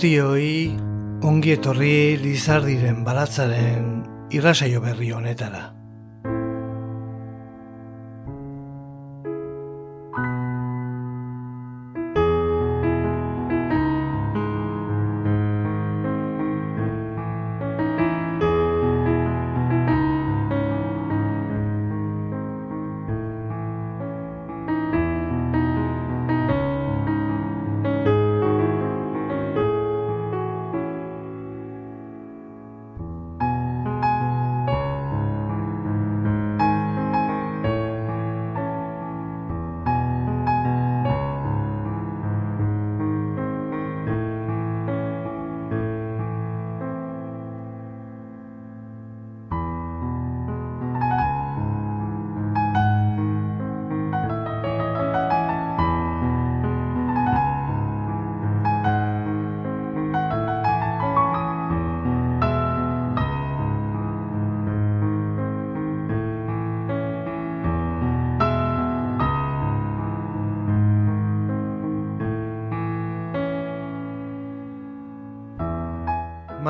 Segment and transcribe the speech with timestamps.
[0.00, 0.72] Guztioi
[1.28, 3.90] ongi etorri Lizardiren balatzaren
[4.32, 5.79] irrasaio berri honetara.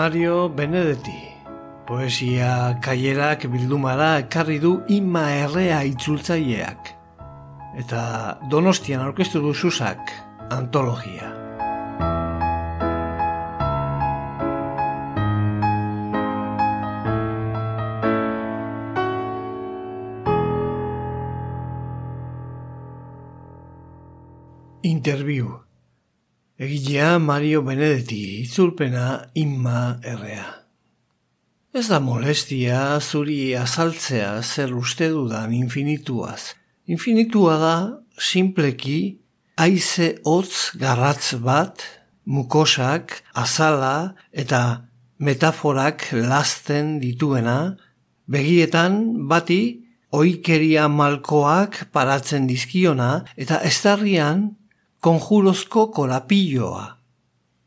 [0.01, 1.19] Mario Benedetti.
[1.85, 6.89] Poesia kaierak bildumara ekarri du ima errea itzultzaileak.
[7.83, 8.01] Eta
[8.49, 10.15] donostian aurkeztu du susak
[10.57, 11.29] antologia.
[24.81, 25.59] Interview.
[26.61, 30.67] Egilea Mario Benedetti, itzulpena inma errea.
[31.73, 36.53] Ez da molestia zuri azaltzea zer uste dudan infinituaz.
[36.85, 37.77] Infinitua da,
[38.19, 39.17] simpleki,
[39.57, 41.81] aize hotz garratz bat,
[42.27, 47.79] mukosak, azala eta metaforak lasten dituena,
[48.29, 54.51] begietan bati oikeria malkoak paratzen dizkiona eta estarrian
[55.01, 56.87] konjurozko korapilloa.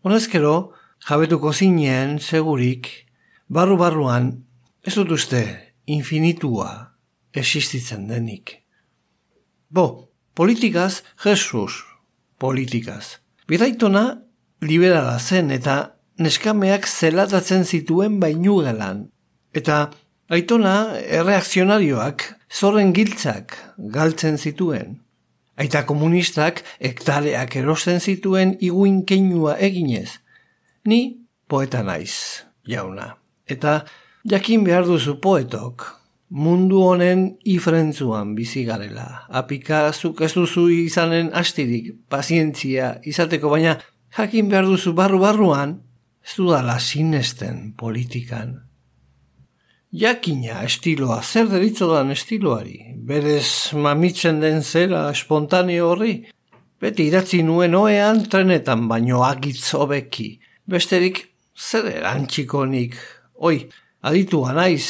[0.06, 0.56] Honezkero,
[1.04, 2.90] jabetuko zinen, segurik,
[3.52, 4.32] barru-barruan,
[4.84, 5.44] ez dut uste,
[5.86, 6.70] infinitua
[7.34, 8.62] existitzen denik.
[9.74, 11.84] Bo, politikaz, Jesus,
[12.40, 13.20] politikaz.
[13.50, 14.22] Bidaitona,
[14.64, 19.08] liberala zen eta neskameak zelatatzen zituen bainugelan.
[19.54, 19.90] Eta
[20.30, 25.00] aitona erreakzionarioak zorren giltzak galtzen zituen.
[25.58, 30.23] Aita komunistak ektareak erosten zituen iguin keinua eginez.
[30.86, 31.02] Ni
[31.48, 33.14] poeta naiz, jauna.
[33.48, 33.84] Eta
[34.28, 35.86] jakin behar duzu poetok,
[36.30, 39.26] mundu honen ifrentzuan bizi garela.
[39.30, 43.78] Apika zuk ez duzu izanen astirik, pazientzia izateko, baina
[44.18, 45.80] jakin behar duzu barru-barruan,
[46.24, 48.62] ez dudala sinesten politikan
[49.94, 56.16] jakina estiloa, zer deritzodan estiloari, berez mamitzen den zera espontaneo horri,
[56.82, 60.32] beti idatzi nuen oean trenetan baino agitz hobeki,
[60.70, 61.26] besterik
[61.58, 62.96] zer erantxiko nik,
[63.36, 63.70] oi,
[64.04, 64.88] aditua naiz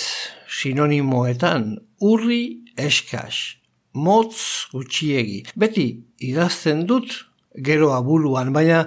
[0.49, 3.57] sinonimoetan, urri eskas,
[3.93, 5.87] motz gutxiegi, beti
[6.25, 7.13] idazten dut
[7.53, 8.85] geroa buluan, baina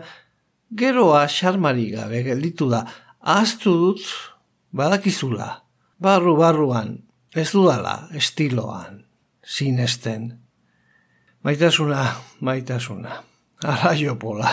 [0.74, 2.84] geroa xarmari gabe gelditu da,
[3.20, 4.02] ahaztu dut
[4.74, 5.66] badakizula
[6.02, 6.96] barru-barruan,
[7.34, 9.04] ez dudala estiloan,
[9.42, 10.32] sinesten.
[11.46, 12.02] Maitasuna,
[12.40, 13.22] maitasuna,
[13.70, 14.50] arraio pola.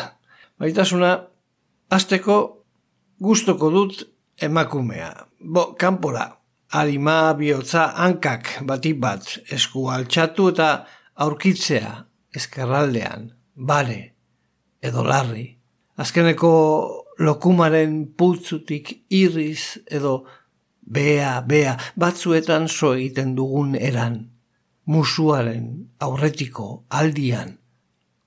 [0.60, 1.16] Maitasuna,
[1.90, 2.38] azteko
[3.20, 4.04] gustoko dut
[4.42, 5.12] emakumea.
[5.40, 6.28] Bo, kanpora,
[6.72, 10.70] harima, bihotza, hankak batik bat, esku altxatu eta
[11.26, 11.96] aurkitzea,
[12.34, 14.02] eskerraldean, bare,
[14.82, 15.48] edo larri.
[15.98, 16.54] Azkeneko
[17.20, 20.24] lokumaren putzutik irriz edo
[20.84, 24.18] Bea, bea, batzuetan so egiten dugun eran,
[24.84, 25.68] musuaren
[26.04, 27.54] aurretiko aldian,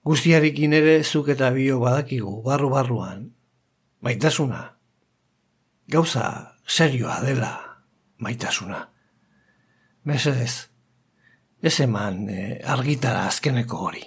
[0.08, 3.26] guztiarekin ere zuk eta bio badakigu, barru-barruan,
[4.00, 4.76] maitasuna,
[5.88, 7.52] gauza serioa dela,
[8.18, 8.88] maitasuna.
[10.04, 10.68] Mesedez,
[11.62, 14.04] ez eman eh, argitara azkeneko hori.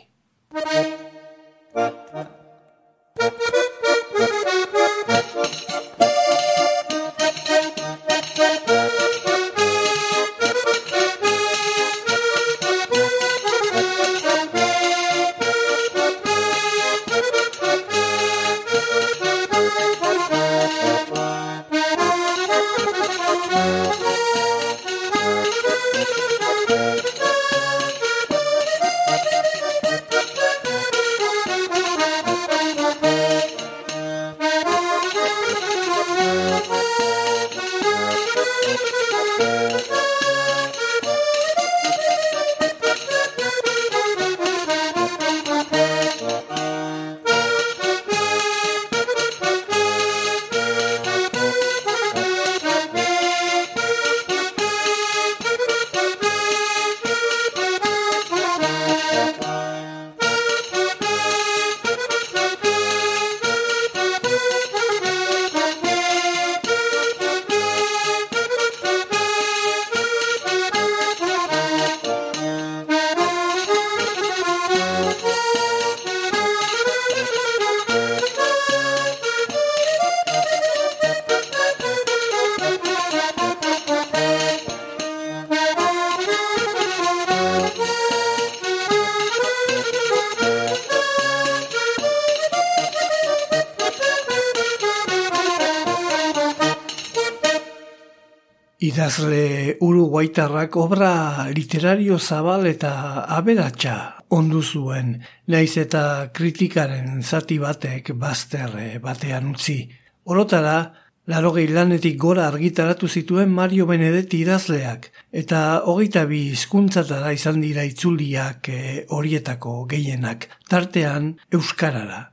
[100.20, 109.00] Idazle uruguaitarrak obra literario zabal eta aberatsa ondu zuen, naiz eta kritikaren zati batek bazterre
[109.00, 109.90] batean utzi.
[110.26, 110.92] Orotara,
[111.26, 118.70] larogei lanetik gora argitaratu zituen Mario Benedetti idazleak, eta hogeita bi hizkuntzatara izan dira itzuliak
[118.70, 122.32] eh, horietako gehienak, tartean Euskarara.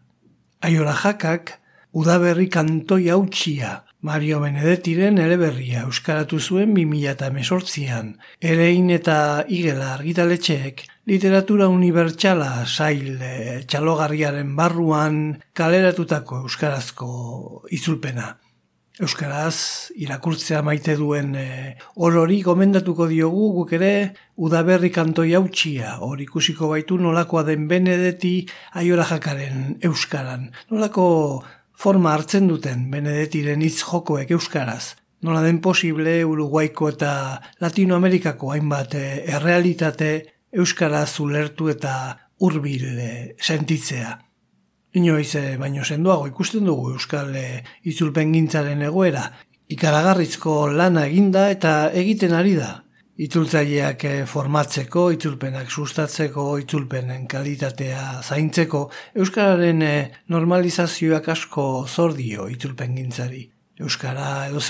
[0.62, 1.60] Aiora jakak,
[1.92, 8.12] udaberri kantoi hautsia, Mario Benedettiren eleberria euskaratu zuen 2018an.
[8.38, 9.17] Erein eta
[9.50, 13.35] igela argitaletxeek literatura unibertsala sail e,
[13.67, 15.20] txalogarriaren barruan
[15.58, 17.08] kaleratutako euskarazko
[17.75, 18.37] itzulpena.
[19.03, 23.93] Euskaraz irakurtzea maite duen e, orori gomendatuko diogu guk ere
[24.38, 28.37] udaberri kantoi hautsia hor ikusiko baitu nolakoa den Benedetti
[28.79, 30.53] aiora jakaren euskaran.
[30.70, 31.06] Nolako
[31.76, 34.96] forma hartzen duten Benedetiren hitz jokoek euskaraz.
[35.26, 37.11] Nola den posible Uruguaiko eta
[37.61, 40.11] Latinoamerikako hainbat eh, errealitate
[40.52, 41.93] euskaraz ulertu eta
[42.40, 44.14] hurbil eh, sentitzea.
[44.96, 47.34] Inoiz eh, baino sendoago ikusten dugu euskal
[47.84, 49.26] itzulpen gintzaren egoera.
[49.69, 52.85] Ikaragarrizko lana eginda eta egiten ari da.
[53.16, 58.82] Itzultzaileak eh, formatzeko, itzulpenak sustatzeko, itzulpenen kalitatea zaintzeko,
[59.16, 63.46] Euskararen eh, normalizazioak asko zordio itzulpen gintzari.
[63.80, 64.60] Euskara edo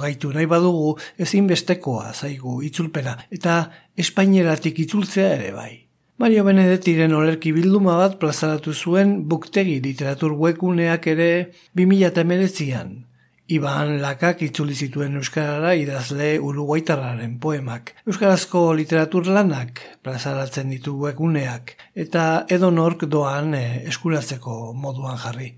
[0.00, 5.84] gaitu nahi badugu ezinbestekoa zaigu itzulpena eta espaineratik itzultzea ere bai.
[6.18, 13.07] Mario Benedettiren olerki bilduma bat plazaratu zuen buktegi literatur wekuneak ere 2008an.
[13.48, 17.94] Iban lakak itzuli zituen Euskarara idazle uruguaitarraren poemak.
[18.04, 21.72] Euskarazko literatur lanak plazaratzen ditu eguneak
[22.04, 22.26] eta
[22.58, 25.48] edonork doan eh, eskuratzeko moduan jarri.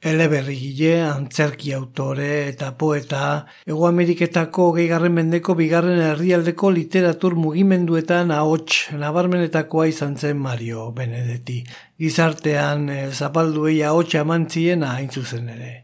[0.00, 3.22] Eleberri gile, antzerki autore eta poeta,
[3.68, 11.60] Ego Ameriketako gehigarren mendeko bigarren herrialdeko literatur mugimenduetan ahots nabarmenetakoa izan zen Mario Benedetti.
[12.00, 15.83] Gizartean eh, zapalduei ahots amantziena hain zuzen ere.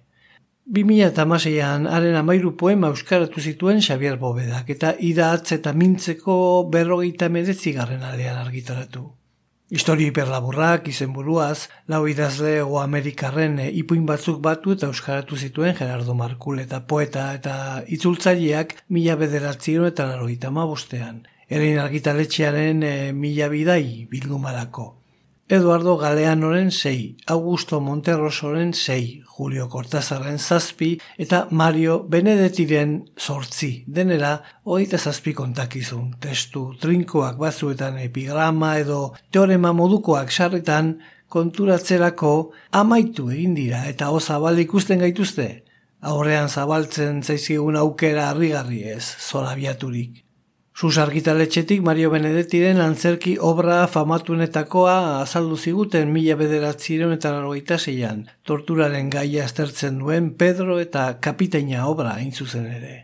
[0.70, 6.36] 2006an haren amairu poema euskaratu zituen Xavier Bobedak eta idatz eta mintzeko
[6.70, 9.02] berrogeita medetzi garren alean argitaratu.
[9.70, 16.14] Historio hiperlaburrak izen buruaz, lau idazle o Amerikarren ipuin batzuk batu eta euskaratu zituen Gerardo
[16.14, 21.24] Markul eta poeta eta itzultzaileak mila bederatzion eta larogeita mabostean.
[21.50, 24.99] Erein argitaletxearen e, mila bidai bildumarako.
[25.50, 33.82] Eduardo Galeanoren sei, Augusto Monterrosoren sei, Julio Cortazarren zazpi eta Mario Benedetiren sortzi.
[33.88, 39.00] Denera, hogeita zazpi kontakizun, testu trinkoak bazuetan epigrama edo
[39.34, 42.32] teorema modukoak sarritan konturatzerako
[42.70, 45.64] amaitu egin dira eta zabal ikusten gaituzte.
[46.00, 50.29] Aurrean zabaltzen zaizkigun aukera harrigarri ez, zola biaturik.
[50.80, 59.10] Sus argitaletxetik Mario Benedettiren antzerki obra famatunetakoa azaldu ziguten mila bederatzireun eta largoita zeian, torturaren
[59.12, 62.94] gaia aztertzen duen Pedro eta kapiteina obra zuzen ere.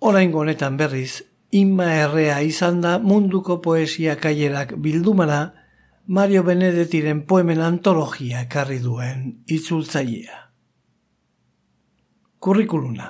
[0.00, 5.54] Orain honetan berriz, inma errea izan da munduko poesia kaierak bildumara
[6.06, 10.36] Mario Benedettiren poemen antologia ekarri duen itzultzailea.
[12.38, 13.08] Kurrikuluna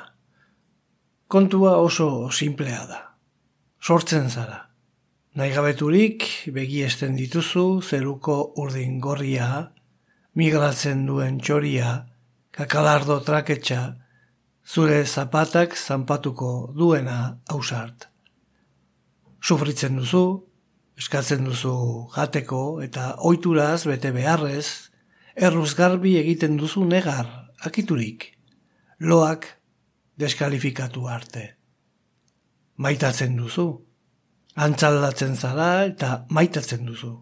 [1.26, 3.05] Kontua oso simplea da
[3.87, 4.64] sortzen zara.
[5.38, 9.49] Naigabeturik begi esten dituzu zeruko urdin gorria,
[10.35, 11.93] migratzen duen txoria,
[12.50, 13.83] kakalardo traketxa,
[14.66, 17.19] zure zapatak zanpatuko duena
[17.52, 18.09] hausart.
[19.38, 20.25] Sufritzen duzu,
[20.99, 21.76] eskatzen duzu
[22.16, 24.66] jateko eta oituraz bete beharrez,
[25.37, 27.28] erruz garbi egiten duzu negar,
[27.62, 28.33] akiturik,
[28.99, 29.47] loak
[30.19, 31.55] deskalifikatu arte.
[32.76, 33.66] Maitatzen duzu,
[34.56, 37.12] antzaldatzen zara eta maitatzen duzu.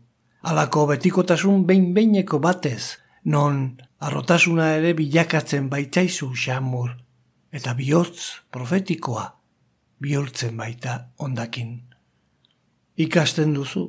[0.43, 6.91] Alako betikotasun behin-beineko batez, non arrotasuna ere bilakatzen baitzaizu xamur,
[7.53, 9.31] eta bihotz profetikoa
[10.05, 11.81] bihurtzen baita ondakin.
[13.01, 13.87] Ikasten duzu,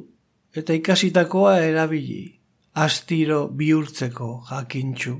[0.55, 2.39] eta ikasitakoa erabili,
[2.73, 5.15] astiro bihurtzeko jakintxu,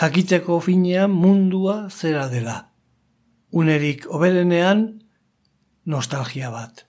[0.00, 2.58] jakiteko finean mundua zera dela.
[3.50, 4.84] Unerik oberenean,
[5.88, 6.84] nostalgia bat.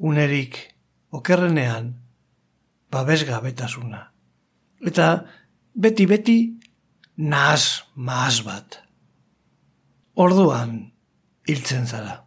[0.00, 0.56] Unerik
[1.12, 1.92] okerrenean,
[2.90, 4.00] babesgabetasuna.
[4.86, 5.10] Eta
[5.76, 6.38] beti-beti
[7.20, 8.80] nahaz maaz bat.
[10.16, 10.80] Orduan
[11.48, 12.20] hiltzen zara.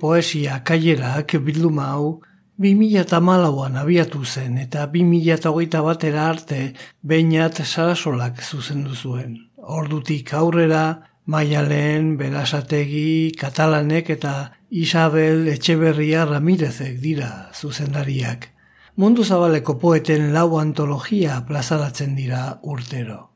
[0.00, 2.20] Poesia kailerak bilduma hau
[2.60, 6.60] 2008an abiatu zen eta 2008 batera arte
[7.02, 9.38] beinat sarasolak zuzendu zuen.
[9.56, 14.34] Ordutik aurrera, Maialen, Berasategi, Katalanek eta
[14.70, 18.48] Isabel Etxeberria Ramirezek dira zuzendariak.
[18.96, 23.30] Mundu zabaleko poeten lau antologia plazaratzen dira urtero.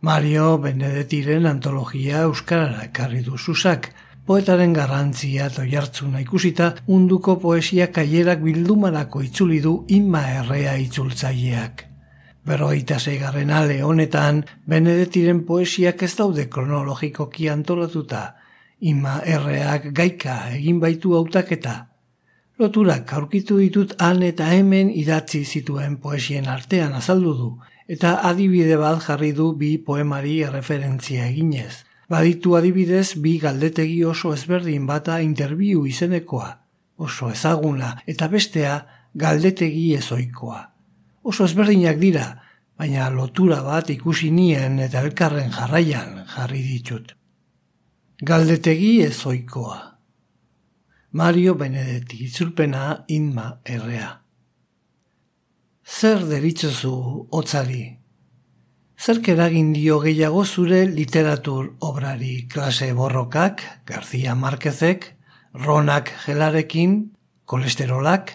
[0.00, 3.90] Mario Benedetiren antologia Euskarara ekarri du susak,
[4.30, 11.82] poetaren garrantzia eta jartzuna ikusita munduko poesia kaierak bildumarako itzuli du inma errea itzultzaileak.
[12.46, 18.22] Berroita zeigarren ale honetan, Benedetiren poesiak ez daude kronologikoki antolatuta,
[18.78, 21.74] inma erreak gaika egin baitu hautaketa.
[22.62, 27.52] Loturak aurkitu ditut han eta hemen idatzi zituen poesien artean azaldu du,
[27.88, 31.89] eta adibide bat jarri du bi poemari referentzia eginez.
[32.10, 36.48] Baditu adibidez bi galdetegi oso ezberdin bata interbiu izenekoa,
[36.98, 38.80] oso ezaguna eta bestea
[39.14, 40.60] galdetegi ezoikoa.
[41.22, 42.24] Oso ezberdinak dira,
[42.78, 47.14] baina lotura bat ikusi nien eta elkarren jarraian jarri ditut.
[48.26, 49.78] Galdetegi ezoikoa.
[51.12, 54.10] Mario Benedetti itzulpena inma errea.
[55.86, 56.92] Zer deritzozu
[57.30, 57.99] otzari?
[59.00, 65.06] Zerk eragin dio gehiago zure literatur obrari klase borrokak, García Márquezek,
[65.54, 67.14] Ronak gelarekin,
[67.46, 68.34] kolesterolak,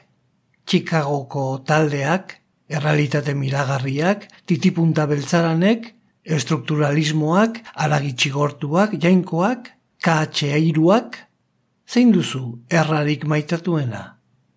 [0.65, 5.91] Chicagoko taldeak, errealitate miragarriak, titipunta beltzaranek,
[6.25, 9.69] estrukturalismoak, aragitxigortuak, jainkoak,
[10.01, 11.19] KH-airuak,
[11.86, 14.15] zein duzu errarik maitatuena?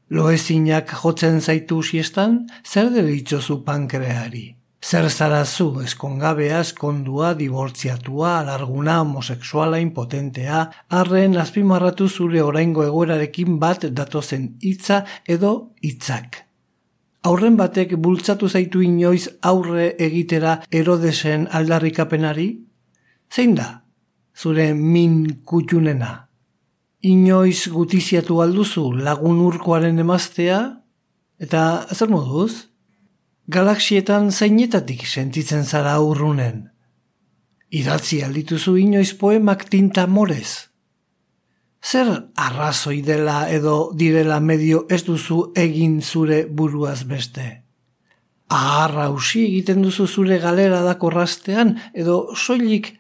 [0.09, 4.58] Loezinak jotzen zaitu siestan, zer deritzozu pankreari?
[4.79, 10.61] Zer zarazu eskongabea, eskondua, dibortziatua, alarguna, homosexuala, impotentea,
[11.01, 16.45] arren azpimarratu zure oraingo egoerarekin bat datozen hitza edo hitzak.
[17.27, 22.49] Aurren batek bultzatu zaitu inoiz aurre egitera erodesen aldarrikapenari?
[23.35, 23.69] Zein da?
[24.39, 26.29] Zure min kutxunena?
[27.01, 30.59] inoiz gutiziatu alduzu lagun urkoaren emaztea,
[31.39, 32.68] eta zer moduz?
[33.49, 36.67] Galaxietan zainetatik sentitzen zara urrunen.
[37.73, 40.69] Idatzi aldituzu inoiz poemak tinta morez.
[41.81, 47.47] Zer arrazoi dela edo direla medio ez duzu egin zure buruaz beste?
[48.53, 52.91] Aharra usi egiten duzu zure galera da korrastean edo soilik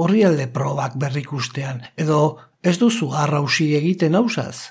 [0.00, 4.70] horrialde probak berrikustean edo ez duzu arrausi egiten hausaz.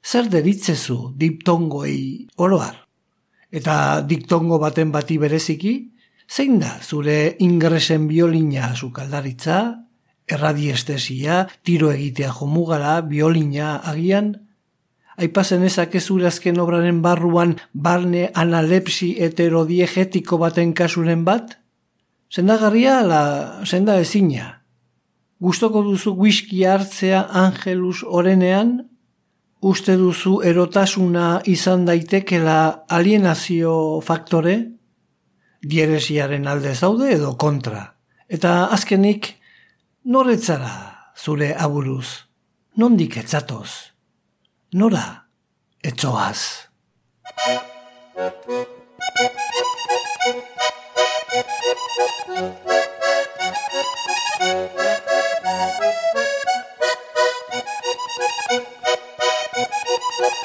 [0.00, 2.81] Zer deritzezu diptongoei oroar?
[3.52, 5.74] Eta diktongo baten bati bereziki?
[6.32, 9.58] Zein da zure ingresen biolina sukaldaritza,
[10.24, 14.32] erradiestesia, tiro egitea jomugara, biolina agian?
[15.20, 21.58] Aipazen ezak ezurazken obraren barruan barne analepsi heterodiegetiko baten kasuren bat?
[22.32, 23.22] Sendagarria la
[23.68, 24.62] senda ezina.
[25.42, 28.78] Gustoko duzu whisky hartzea Angelus orenean?
[29.62, 32.56] Uste duzu erotasuna izan daitekela
[32.90, 34.56] alienazio faktore?
[35.62, 37.84] Dieresiaren alde zaude edo kontra.
[38.26, 39.28] Eta azkenik,
[40.02, 40.72] noretzara
[41.14, 42.08] zure aburuz?
[42.74, 43.70] Nondik etzatoz?
[44.74, 45.06] Nora
[45.84, 46.66] etzoaz?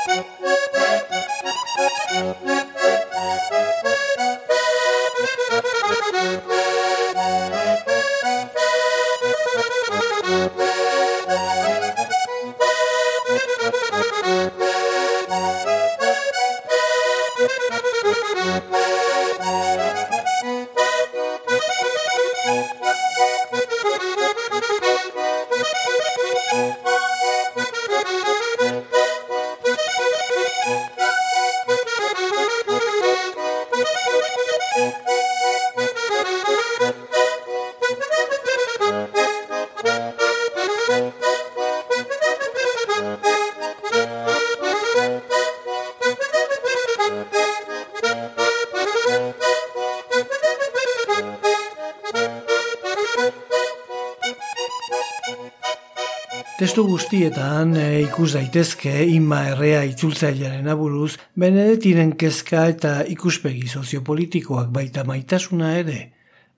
[0.07, 0.25] Thank
[2.47, 2.66] you.
[56.77, 65.01] Testu guztietan e, ikus daitezke ima errea itzultzailearen aburuz, benedetiren kezka eta ikuspegi soziopolitikoak baita
[65.09, 65.95] maitasuna ere.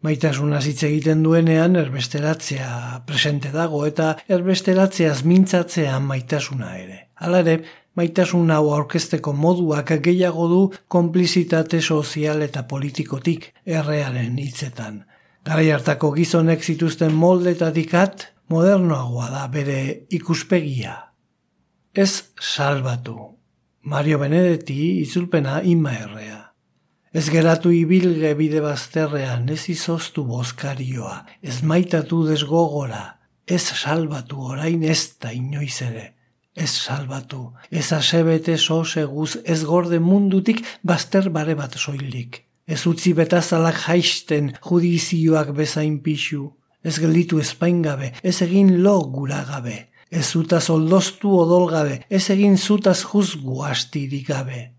[0.03, 6.97] Maitasuna hitz egiten duenean erbesteratzea presente dago eta erbesteratzeaz mintzatzea maitasuna ere.
[7.15, 7.53] Hala ere,
[7.95, 10.59] maitasuna hau aurkezteko moduak gehiago du
[10.97, 14.99] konplizitate sozial eta politikotik errearen hitzetan.
[15.47, 20.95] Garai hartako gizonek zituzten moldetatik at, modernoagoa da bere ikuspegia.
[21.93, 23.17] Ez salbatu.
[23.81, 26.39] Mario Benedetti izulpena ima errea.
[27.13, 33.03] Ez geratu ibilge bide bazterrean, ez izoztu boskarioa, ez maitatu desgogora,
[33.47, 36.13] ez salbatu orain ez da inoiz ere.
[36.53, 42.43] Ez salbatu, ez asebete soseguz, ez gorde mundutik bazter bare bat soilik.
[42.67, 46.49] Ez utzi betazalak jaisten judizioak bezain pixu,
[46.83, 47.83] ez gelditu espain
[48.23, 54.27] ez egin lo gura gabe, ez zutaz oldoztu odol gabe, ez egin zutaz juzgu astirik
[54.27, 54.71] gabe.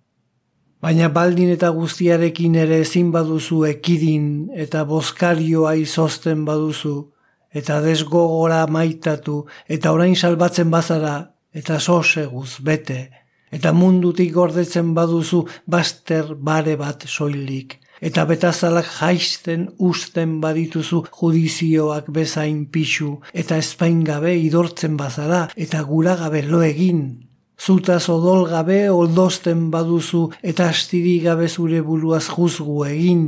[0.81, 7.11] Baina baldin eta guztiarekin ere ezin baduzu ekidin eta boskarioa izosten baduzu,
[7.53, 13.11] eta desgogora maitatu, eta orain salbatzen bazara, eta soseguz bete,
[13.53, 22.65] eta mundutik gordetzen baduzu baster bare bat soilik, eta betazalak jaisten usten badituzu judizioak bezain
[22.73, 27.29] pixu, eta espain gabe idortzen bazara, eta gura gabe lo egin.
[27.61, 33.27] Zutaz odol gabe oldosten baduzu, eta astiri gabe zure buruaz juzgu egin,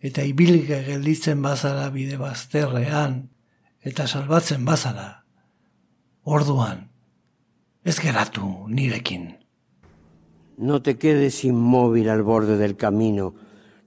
[0.00, 3.28] eta ibilge gelditzen bazara bide bazterrean,
[3.84, 5.24] eta salbatzen bazara.
[6.24, 6.88] Orduan,
[7.84, 9.34] ez geratu nirekin.
[10.56, 13.34] No te quedes inmóvil al borde del camino,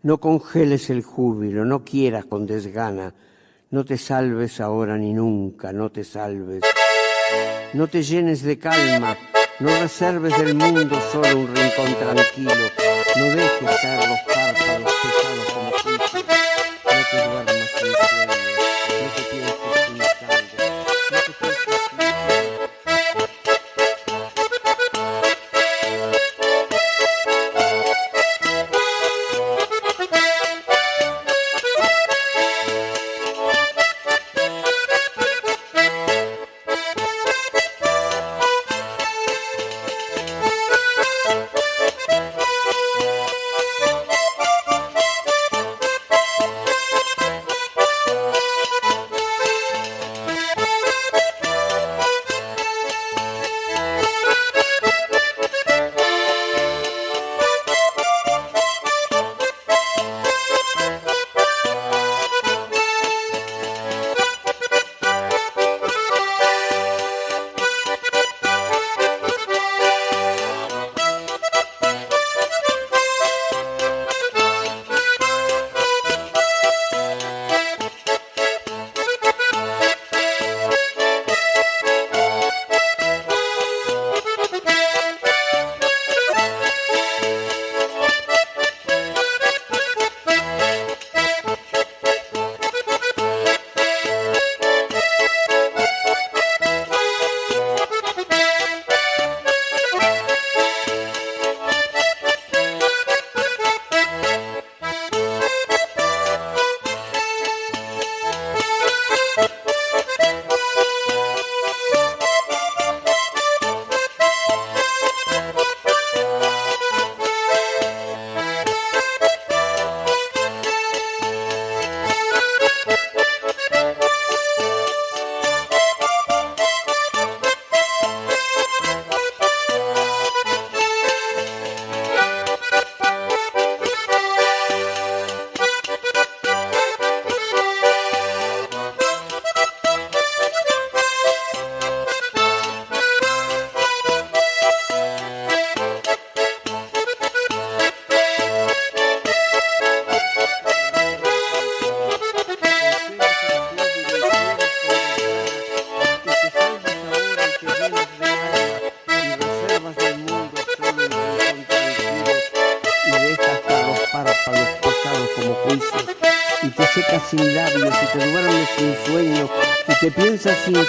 [0.08, 3.14] No congeles el júbilo, no quieras con desgana,
[3.72, 6.64] no te salves ahora ni nunca, no te salves.
[7.74, 9.18] No te llenes de calma,
[9.60, 12.54] no reserves del mundo solo un rincón tranquilo,
[13.18, 15.17] no dejes caer los párpados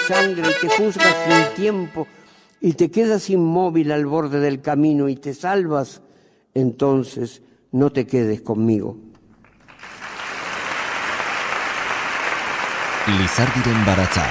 [0.09, 2.07] sangre y te juzgas sin tiempo
[2.59, 6.01] y te quedas inmóvil al borde del camino y te salvas,
[6.55, 8.97] entonces no te quedes conmigo.
[13.07, 14.25] Lizardiren baratza,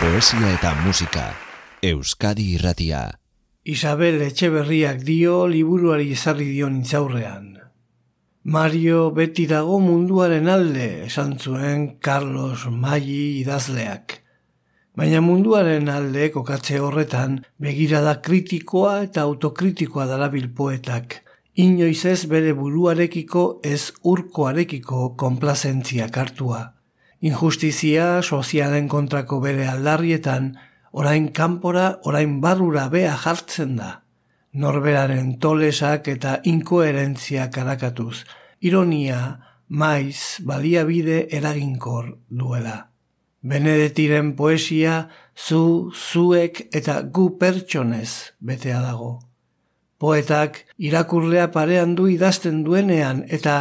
[0.00, 1.34] poesia eta musika,
[1.82, 3.18] Euskadi irratia.
[3.64, 7.48] Isabel Etxeberriak dio liburuari ezarri dion intzaurrean.
[8.44, 14.25] Mario beti dago munduaren alde, esan zuen Carlos Maggi idazleak.
[14.96, 21.18] Baina munduaren alde kokatze horretan begirada kritikoa eta autokritikoa darabil poetak.
[21.60, 26.62] Inoiz ez bere buruarekiko ez urkoarekiko konplazentzia hartua.
[27.20, 30.54] Injustizia sozialen kontrako bere aldarrietan,
[30.92, 33.92] orain kanpora, orain barrura bea jartzen da.
[34.56, 38.24] Norberaren tolesak eta inkoherentzia karakatuz,
[38.60, 39.22] ironia,
[39.68, 42.95] maiz, baliabide eraginkor duela.
[43.46, 49.10] Benedetiren poesia zu, zuek eta gu pertsonez betea dago.
[50.02, 53.54] Poetak irakurlea parean du idazten duenean eta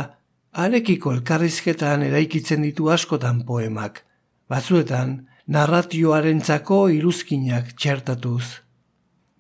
[0.66, 4.02] arekiko elkarrizketan eraikitzen ditu askotan poemak.
[4.50, 8.46] Batzuetan, narratioaren txako iruzkinak txertatuz.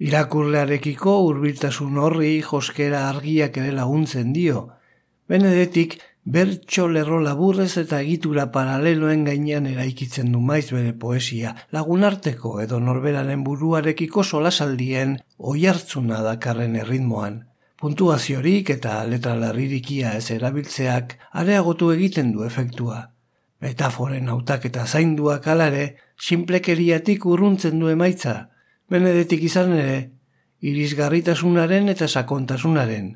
[0.05, 4.67] Irakurlearekiko hurbiltasun horri joskera argiak ere laguntzen dio.
[5.25, 12.79] Benedetik bertso lerro laburrez eta egitura paraleloen gainean eraikitzen du maiz bere poesia, lagunarteko edo
[12.81, 17.43] norberaren buruarekiko solasaldien oihartzuna dakarren erritmoan.
[17.77, 23.11] Puntuaziorik eta letra larririkia ez erabiltzeak areagotu egiten du efektua.
[23.61, 25.85] Metaforen hautak eta zainduak alare,
[26.17, 28.49] sinplekeriatik urruntzen du emaitza,
[28.89, 29.99] benedetik izan ere,
[30.65, 33.13] irisgarritasunaren eta sakontasunaren,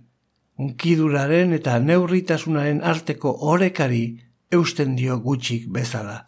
[0.60, 4.04] unkiduraren eta neurritasunaren arteko orekari
[4.52, 6.26] eusten dio gutxik bezala.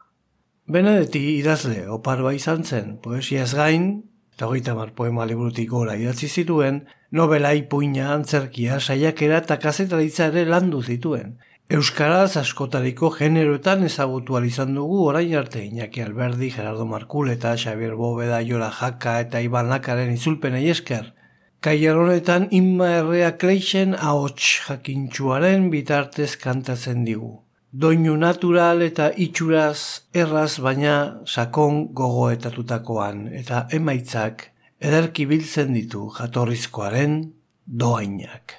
[0.71, 3.91] Benedeti idazle oparba izan zen, poesiaz gain,
[4.35, 10.45] eta hogeita mar poema liburutik gora idatzi zituen, novela ipuina antzerkia saiakera eta kazetaritza ere
[10.47, 11.35] landu zituen.
[11.71, 18.71] Euskaraz askotariko generoetan ezagutu izan dugu orain arte Iñaki Alberdi, Gerardo Markuleta, Xavier Bobeda, Jola
[18.71, 21.13] Jaka eta Iban Lakaren izulpenei esker.
[21.62, 27.30] Kaier honetan inma errea kleixen ahots jakintxuaren bitartez kantatzen digu.
[27.84, 29.78] Doinu natural eta itxuraz
[30.24, 30.95] erraz baina
[31.36, 34.47] sakon gogoetatutakoan eta emaitzak
[34.89, 37.19] ederki biltzen ditu jatorrizkoaren
[37.86, 38.58] doainak.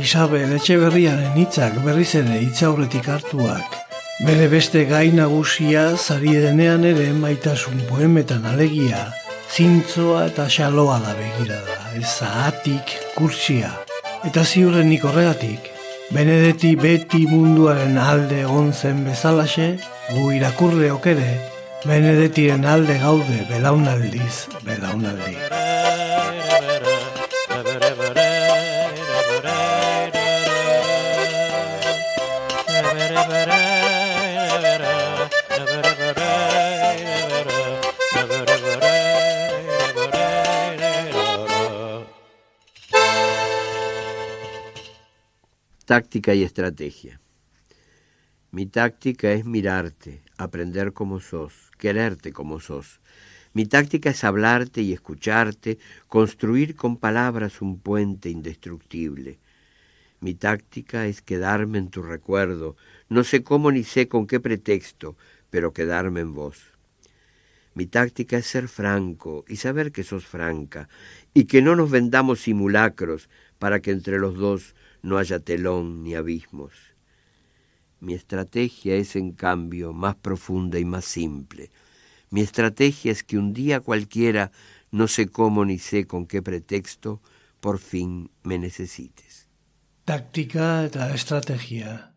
[0.00, 3.74] Isabel Etxeberriaren hitzak berriz ere hitzaurretik hartuak.
[4.24, 9.02] Bere beste gai nagusia zari denean ere maitasun poemetan alegia,
[9.52, 13.74] zintzoa eta xaloa da begirada, ez atik kursia.
[14.24, 15.68] Eta ziurrenik horregatik,
[16.10, 19.68] Benedeti beti munduaren alde egon zen bezalaxe,
[20.14, 21.30] gu irakurreok ere,
[21.84, 25.49] Benedetiren alde gaude belaunaldiz, belaunaldiz.
[45.90, 47.20] Táctica y estrategia.
[48.52, 53.00] Mi táctica es mirarte, aprender como sos, quererte como sos.
[53.54, 59.40] Mi táctica es hablarte y escucharte, construir con palabras un puente indestructible.
[60.20, 62.76] Mi táctica es quedarme en tu recuerdo,
[63.08, 65.16] no sé cómo ni sé con qué pretexto,
[65.50, 66.70] pero quedarme en vos.
[67.74, 70.88] Mi táctica es ser franco y saber que sos franca,
[71.34, 76.14] y que no nos vendamos simulacros para que entre los dos no haya telón ni
[76.14, 76.72] abismos.
[78.00, 81.70] Mi estrategia es, en cambio, más profunda y más simple.
[82.30, 84.52] Mi estrategia es que un día cualquiera,
[84.90, 87.20] no sé cómo ni sé con qué pretexto,
[87.60, 89.48] por fin me necesites.
[90.04, 92.14] Táctica eta estrategia.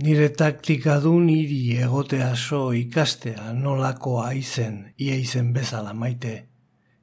[0.00, 6.46] Nire taktika du niri egotea so ikastea nolakoa izen, ia izen bezala maite.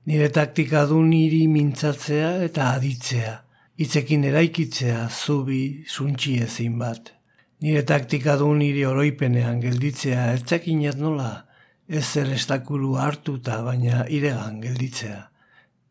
[0.09, 3.35] Nire taktika du niri mintzatzea eta aditzea,
[3.77, 7.13] itzekin eraikitzea zubi zuntxi ezin bat.
[7.61, 11.45] Nire taktika du niri oroipenean gelditzea, etzekin nola,
[11.87, 15.29] ez zer estakuru hartuta baina iregan gelditzea.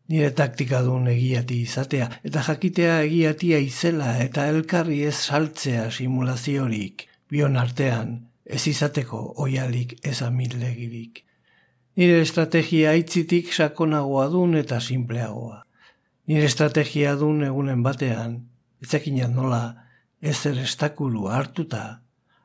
[0.07, 7.57] Nire taktika du egiati izatea, eta jakitea egiatia izela eta elkarri ez saltzea simulaziorik, bion
[7.57, 11.23] artean, ez izateko oialik ez amillegirik.
[11.97, 15.66] Nire estrategia aitzitik sakonagoa dun eta simpleagoa.
[16.27, 18.33] Nire estrategia dun egunen batean,
[18.83, 19.61] etzekin nola,
[20.19, 22.01] ezer estakulu hartuta,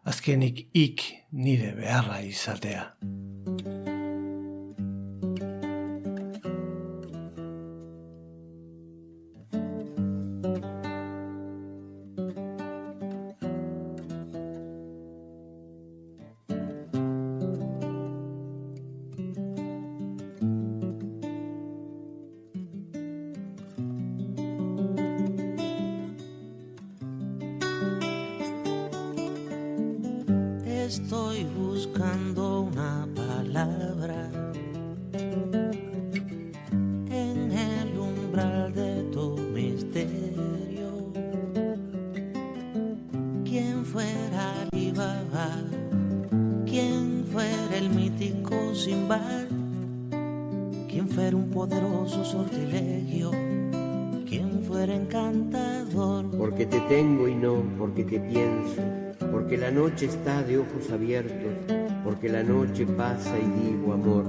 [0.07, 2.85] azkenik ik nire beharra izatea.
[43.93, 44.55] fuera
[46.65, 49.47] ¿Quién fuera el mítico Simbar?
[50.89, 53.31] ¿Quién fuera un poderoso sortilegio?
[54.27, 56.31] ¿Quién fuera encantador?
[56.39, 58.81] Porque te tengo y no porque te pienso,
[59.31, 61.53] porque la noche está de ojos abiertos,
[62.03, 64.25] porque la noche pasa y digo amor,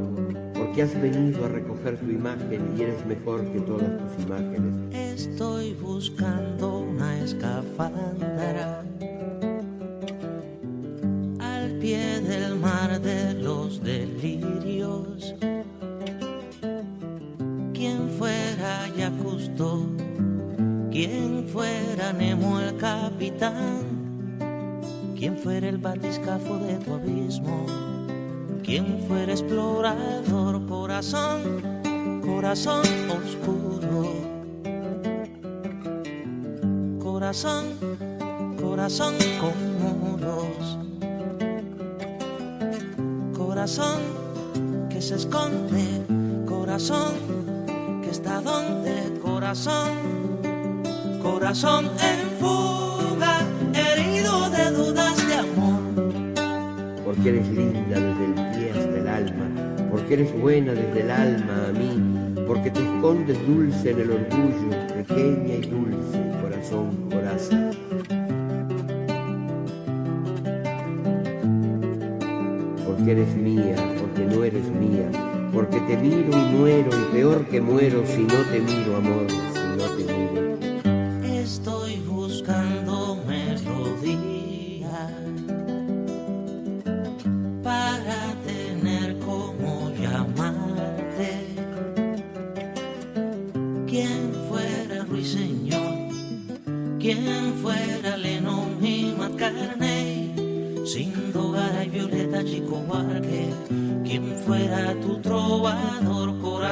[0.54, 4.73] porque has venido a recoger tu imagen y eres mejor que todas tus imágenes.
[4.91, 8.84] Estoy buscando una escafandra
[21.06, 23.82] quien fuera Nemo el capitán
[25.18, 27.66] quien fuera el batiscafo de tu abismo,
[28.62, 31.62] quien fuera explorador, corazón,
[32.22, 34.12] corazón oscuro,
[37.02, 37.66] corazón,
[38.60, 39.56] corazón con
[40.02, 40.78] muros,
[43.38, 44.02] corazón
[44.89, 46.06] que se esconde,
[46.46, 47.13] corazón
[48.04, 50.12] que está donde, corazón,
[51.23, 53.39] corazón en fuga,
[53.73, 55.23] herido de dudas
[57.13, 61.67] porque eres linda desde el pie hasta el alma, porque eres buena desde el alma
[61.69, 67.71] a mí, porque te escondes dulce en el orgullo, pequeña y dulce, corazón, corazón.
[72.86, 75.09] Porque eres mía, porque no eres mía,
[75.53, 79.53] porque te miro y muero y peor que muero si no te miro, amor,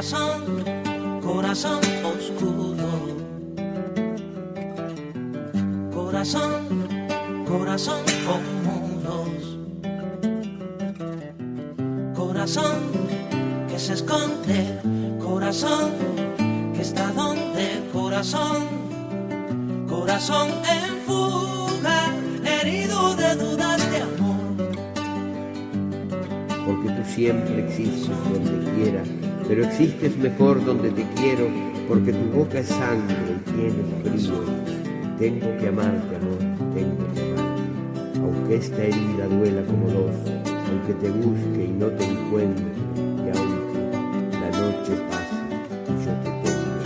[0.01, 0.63] corazón,
[1.21, 2.60] corazón oscuro.
[29.83, 31.47] Existes mejor donde te quiero,
[31.87, 34.43] porque tu boca es sangre y tienes frío.
[35.17, 36.37] Tengo que amarte, amor,
[36.75, 37.61] tengo que amarte.
[38.19, 40.15] Aunque esta herida duela como dos,
[40.69, 42.65] aunque te busque y no te encuentre,
[42.95, 43.79] y aunque
[44.39, 45.41] la noche pase
[45.87, 46.81] y yo te tenga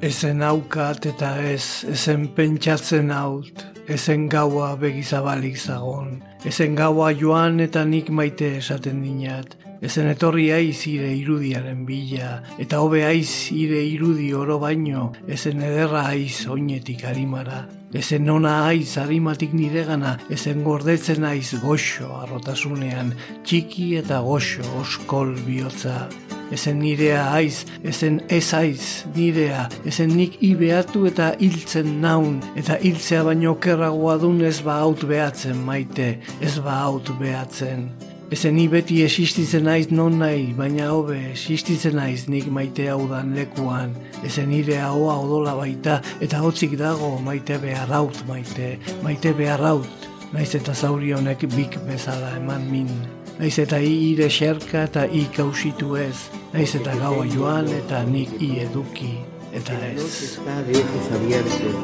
[0.00, 7.84] Ezen aukat eta ez, ezen pentsatzen haut, ezen gaua begizabalik zagon, ezen gaua joan eta
[7.84, 14.30] nik maite esaten dinat, ezen etorri aiz ire irudiaren bila, eta hobe aiz ire irudi
[14.32, 21.52] oro baino, ezen ederra aiz oinetik harimara, ezen nona aiz harimatik niregana, ezen gordetzen aiz
[21.62, 23.12] goxo arrotasunean,
[23.44, 26.06] txiki eta goxo oskol bihotza,
[26.54, 33.22] ezen nirea aiz, ezen ez aiz nirea, ezen nik ibeatu eta hiltzen naun, eta hiltzea
[33.28, 38.13] baino kerragoa dun ez ba haut behatzen maite, ez ba haut behatzen.
[38.32, 43.92] Ezen ni beti existitzen naiz non nahi, baina hobe existitzen naiz nik maite haudan lekuan.
[44.24, 50.08] Ezen nire ahoa odola baita, eta hotzik dago maite beharraut maite, maite beharraut.
[50.32, 52.90] Naiz eta zauri honek bik bezala eman min.
[53.38, 56.16] Naiz eta ire xerka eta i kausitu ez.
[56.52, 59.14] Naiz eta gaua joan eta nik i eduki
[59.52, 60.22] eta La noche ez.
[60.32, 61.74] está abiertos,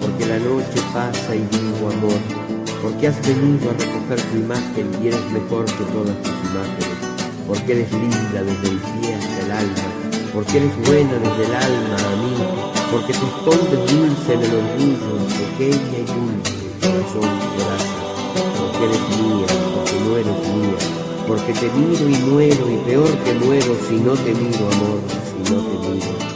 [0.00, 2.20] porque la noche pasa y digo amor,
[2.82, 6.98] porque has venido a recoger tu imagen y eres mejor que todas tus imágenes,
[7.46, 9.88] porque eres linda desde el pie hasta el alma,
[10.32, 12.34] porque eres buena desde el alma a mí,
[12.90, 17.98] porque tu escondes dulce en el orgullo, pequeña y dulce, corazón coraza,
[18.58, 20.78] porque eres mía, porque no eres mía,
[21.26, 25.52] porque te miro y muero y peor que muero si no te miro amor, si
[25.52, 26.30] no te miro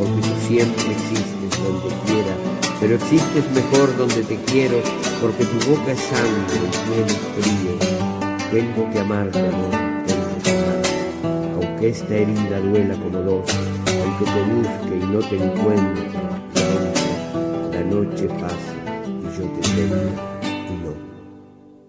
[0.00, 2.34] porque tú siempre existes donde quiera,
[2.80, 4.82] pero existes mejor donde te quiero,
[5.20, 8.40] porque tu boca es sangre y tienes frío.
[8.50, 9.70] Tengo que amarte, amor,
[10.06, 13.50] tengo que amarte, aunque esta herida duela como dos,
[14.02, 16.08] aunque te busque y no te encuentre,
[17.72, 18.74] la noche pase
[19.06, 20.94] y yo te tenga y no.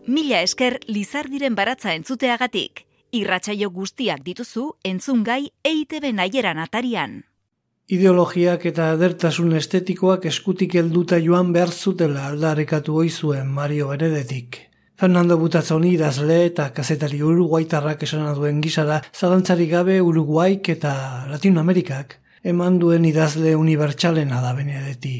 [0.05, 2.85] Mila esker Lizardiren baratza entzuteagatik.
[3.13, 7.30] Irratsaio guztiak dituzu entzungai EITB naieran atarian.
[7.89, 14.59] Ideologiak eta edertasun estetikoak eskutik helduta joan behar zutela aldarrekatu ohi zuen Mario Benedetik.
[14.95, 20.93] Fernando Butazzoni idazle eta kazetari uruguaitarrak esana duen gisara zalantzari gabe Uruguaik eta
[21.31, 25.15] Latinoamerikak eman duen idazle unibertsalena da Benedeti.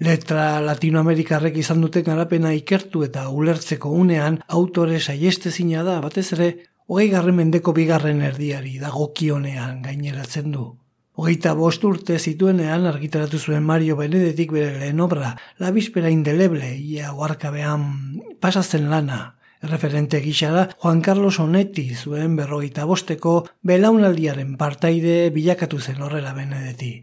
[0.00, 6.52] Letra latinoamerikarrek izan duten garapena ikertu eta ulertzeko unean autore saiestezina da batez ere
[6.88, 10.79] hogei garren mendeko bigarren erdiari dagokionean gaineratzen du.
[11.20, 17.10] Hogeita bost urte zituenean argitaratu zuen Mario Benedetik bere lehen obra, La Bispera Indeleble, ia
[17.12, 17.82] oarkabean
[18.40, 19.18] pasatzen lana.
[19.60, 26.94] Referente gixara Juan Carlos Onetti zuen berrogeita bosteko belaunaldiaren partaide bilakatu zen horrela Benedeti.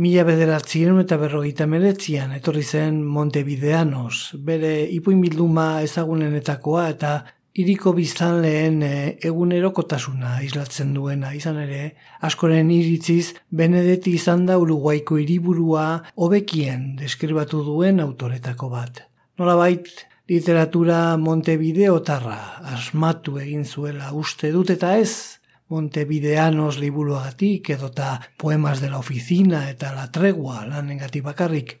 [0.00, 7.12] Mila bederatzien eta berrogeita meretzian etorri zen Montevideanos, bere ipuin bilduma ezagunenetakoa eta
[7.52, 15.18] Iriko biztan lehen e, egunerokotasuna islatzen duena izan ere, askoren iritziz Benedetti izan da Uruguaiko
[15.20, 15.84] hiriburua
[16.16, 19.02] hobekien deskribatu duen autoretako bat.
[19.36, 19.90] Nolabait,
[20.32, 22.38] literatura Montevideotarra
[22.72, 29.92] asmatu egin zuela uste dut eta ez, Montevideanos liburuagatik edota poemas de la oficina eta
[29.92, 31.76] la tregua lanengatik bakarrik.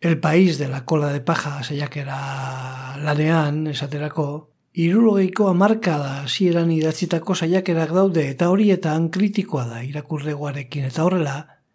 [0.00, 7.90] El país de la cola de paja saiakera lanean, esaterako, Irurogeiko amarkada hasieran idatzitako saiakerak
[7.96, 11.32] daude eta horietan kritikoa da irakurlegoarekin eta horrela,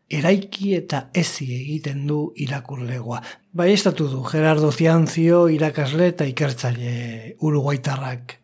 [0.07, 3.19] eraiki eta ezi egiten du irakurlegoa.
[3.51, 8.37] Bai estatu du Gerardo Ciancio irakasle eta ikertzaile uruguaitarrak.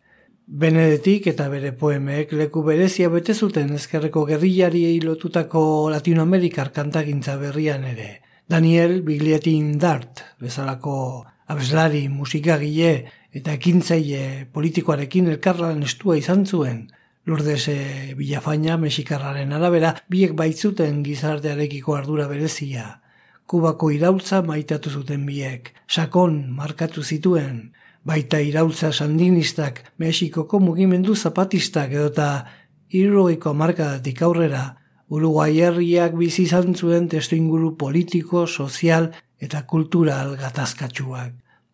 [0.64, 5.62] Benedetik eta bere poemek leku berezia bete zuten ezkerreko gerrillari lotutako
[5.94, 8.10] Latinoamerikar kantagintza berrian ere.
[8.50, 16.88] Daniel Biglietin Dart, bezalako abeslari, musikagile eta ekintzaile politikoarekin elkarlan estua izan zuen.
[17.26, 23.02] Lourdes e, Villafaña mexikarraren arabera biek baitzuten gizartearekiko ardura berezia.
[23.46, 27.72] Kubako iraultza maitatu zuten biek, sakon markatu zituen,
[28.04, 32.46] baita iraultza sandinistak, Mexikoko mugimendu zapatistak edota
[32.90, 34.76] irrogeiko markadatik aurrera,
[35.10, 39.08] Uruguai herriak bizi izan zuen testu inguru politiko, sozial
[39.42, 41.32] eta kultural gatazkatsuak.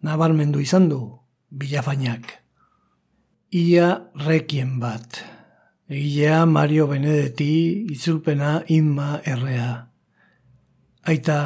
[0.08, 1.02] Nabarmendu izan du,
[1.58, 2.32] bilafainak.
[3.52, 3.88] Ia
[4.26, 5.22] rekien bat.
[5.88, 9.70] Egilea Mario Benedetti itzulpena inma errea.
[11.06, 11.38] Aita,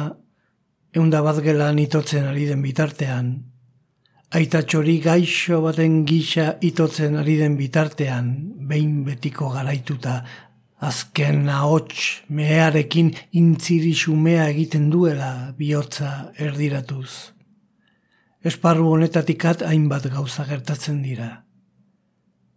[0.97, 3.35] eunda bat gelan itotzen ari den bitartean,
[4.31, 8.31] aita txori gaixo baten gisa itotzen ari den bitartean,
[8.67, 10.21] behin betiko garaituta,
[10.81, 13.93] azken ahots mehearekin intziri
[14.47, 17.33] egiten duela bihotza erdiratuz.
[18.43, 21.29] Esparru honetatikat hainbat gauza gertatzen dira.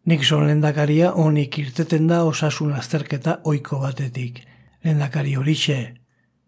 [0.05, 4.43] Nixon lendakaria honik irteten da osasun azterketa oiko batetik.
[4.85, 5.79] Lendakari horixe,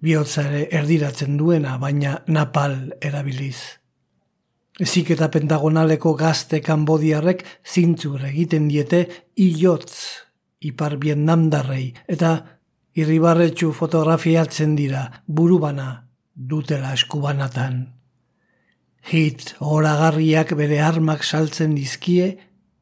[0.04, 3.80] bihotzare erdiratzen duena, baina napal erabiliz.
[4.80, 9.06] Ezik eta pentagonaleko gazte kanbodiarrek zintzur egiten diete
[9.36, 9.94] ilotz
[10.60, 12.44] ipar namdarrei eta
[12.92, 17.95] irribarretxu fotografiatzen dira burubana dutela eskubanatan.
[19.06, 22.32] Hit horagarriak bere armak saltzen dizkie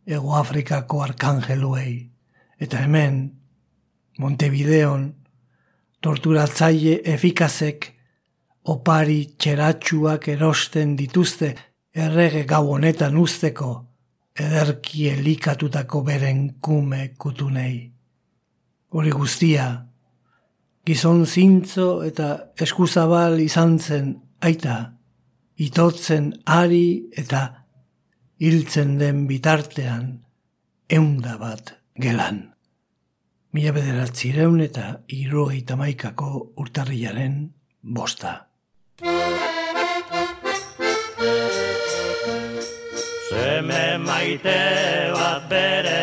[0.07, 2.11] Ego Afrikako arkangeluei.
[2.61, 3.19] Eta hemen,
[4.19, 5.09] Montevideon,
[6.01, 7.91] torturatzaile efikazek
[8.73, 11.51] opari txeratxuak erosten dituzte
[11.93, 13.73] errege gau honetan usteko
[14.35, 17.93] ederki elikatutako beren kume kutunei.
[18.95, 19.69] Hori guztia,
[20.87, 24.94] gizon zintzo eta eskuzabal izan zen aita,
[25.57, 27.43] itotzen ari eta
[28.41, 30.09] hiltzen den bitartean
[30.91, 32.51] eunda bat gelan.
[33.55, 37.37] Mila bederatzireun eta irurogeita maikako urtarriaren
[37.83, 38.35] bosta.
[43.31, 44.59] Zeme maite
[45.15, 46.03] bat bere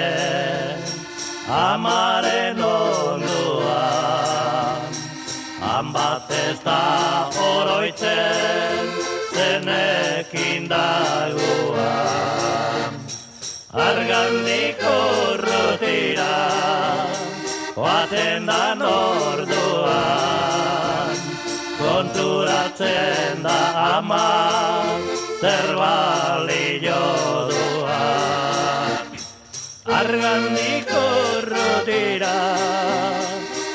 [1.51, 3.83] amaren ondua
[5.61, 6.79] Han bat ez da
[7.51, 11.97] oroitzen zenekin dagua
[13.73, 16.37] Argandik urrutira
[17.73, 19.97] Oaten da norduan
[21.81, 23.59] Konturatzen da
[23.97, 24.29] ama
[25.41, 27.05] Zer balio
[27.49, 28.93] duan
[30.01, 32.37] Argandik urrutira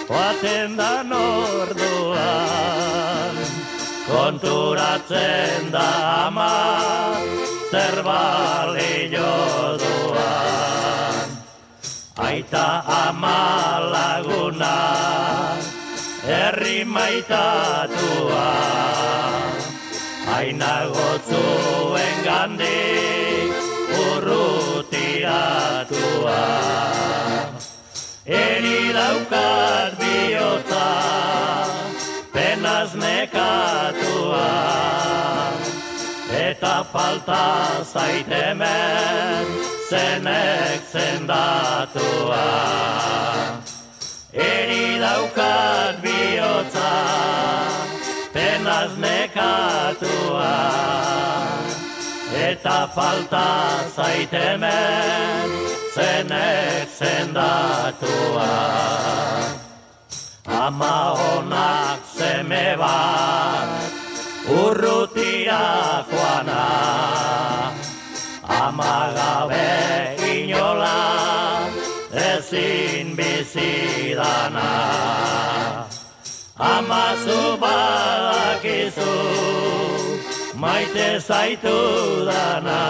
[0.06, 2.05] Oaten da norduan
[4.06, 5.88] Konturatzen da
[6.26, 6.54] ama
[7.70, 9.34] Zer balio
[9.82, 11.28] duan.
[12.16, 13.40] Aita ama
[13.94, 14.76] laguna
[16.26, 18.50] Herri maitatua.
[20.36, 23.50] Aina gotzuen gandik
[24.04, 26.42] Urrutiatua
[28.26, 30.90] Eri daukat bihotza
[32.34, 32.90] Penaz
[36.56, 39.46] Eta falta zaitemen
[39.90, 42.48] zenek zendatua.
[44.32, 46.94] Eri daukat bihotza,
[48.32, 50.56] penaz nekatua.
[52.32, 53.52] Eta falta
[53.92, 55.48] zaitemen
[55.92, 58.56] zenek zendatua.
[60.48, 63.45] Ama honak seme bat,
[66.46, 67.72] urrutirakoana
[68.46, 69.66] amagabe
[70.32, 70.98] inola
[72.12, 74.70] ezin bizidana.
[76.58, 79.12] Amazu badakizu
[80.56, 82.82] maite zaitu dana,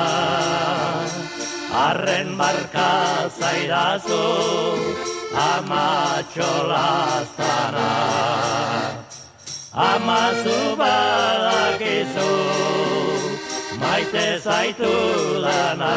[1.87, 4.25] arren marka zaidazu
[5.35, 7.91] amatxolaztana.
[9.75, 12.31] Amazu badakizu
[13.81, 14.95] maite zaitu
[15.45, 15.97] dana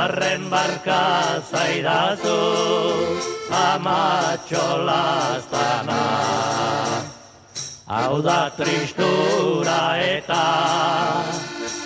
[0.00, 1.04] Arren barka
[1.50, 2.40] zaidazu
[3.50, 6.02] amatxolaztana
[7.90, 10.46] Hau da tristura eta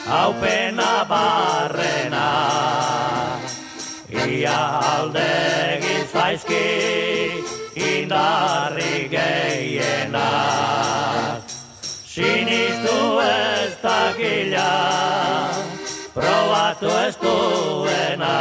[0.05, 2.29] hau pena barrena.
[4.13, 4.59] Ia
[4.91, 6.67] alde gizaizki
[7.75, 11.41] indarri gehienak
[12.05, 12.74] Sinistu ez
[13.85, 14.73] dakila,
[16.17, 18.37] probatu ez duena,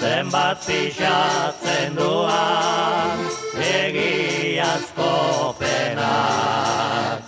[0.00, 3.20] zenbat pixatzen duan,
[3.60, 5.12] egiazko
[5.60, 7.20] penak.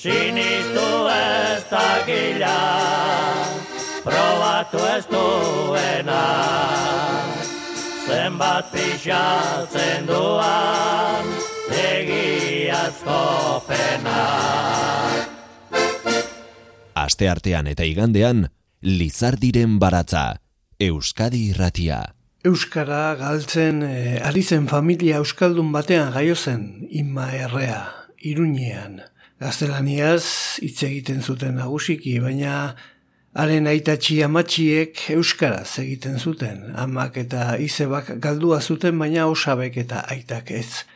[0.00, 2.56] Sinistu ez dakila,
[4.00, 6.24] probatu ez duena,
[8.08, 11.32] zenbat pixatzen duan,
[11.68, 13.24] egiazko
[13.68, 15.35] penak.
[16.96, 18.46] Aste artean eta igandean,
[18.80, 20.38] Lizardiren baratza,
[20.80, 21.98] Euskadi irratia.
[22.48, 27.82] Euskara galtzen e, ari zen familia Euskaldun batean jaio zen, inma errea,
[28.24, 29.02] iruñean.
[29.42, 30.24] Gaztelaniaz
[30.64, 32.72] hitz egiten zuten nagusiki, baina
[33.36, 36.70] haren aitatxi amatxiek Euskaraz egiten zuten.
[36.80, 40.86] Amak eta izebak galdua zuten, baina osabek eta aitak ez.